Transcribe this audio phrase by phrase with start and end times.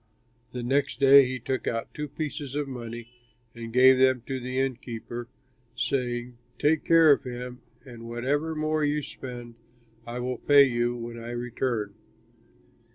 [0.51, 3.07] The next day he took out two pieces of money
[3.53, 5.27] and gave them to the inn keeper,
[5.75, 9.53] saying, 'Take care of him, and whatever more you spend
[10.07, 11.93] I will pay you when I return.'